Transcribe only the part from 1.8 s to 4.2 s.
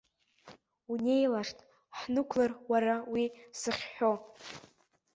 ҳнықәлар, уара уи сыхьҳәо.